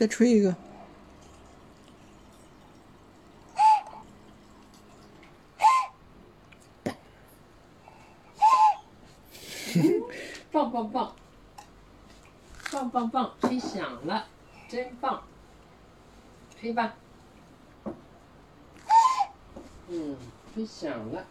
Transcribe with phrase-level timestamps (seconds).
[0.00, 0.56] 再吹一个。
[10.50, 11.14] 棒棒棒。
[12.72, 14.26] 棒棒棒吹响了
[14.70, 15.22] 真棒
[16.58, 16.94] 吹吧。
[19.90, 20.16] 嗯
[20.54, 21.26] 吹响了。